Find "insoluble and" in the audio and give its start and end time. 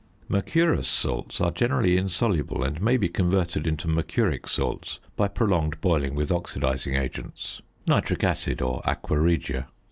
1.95-2.81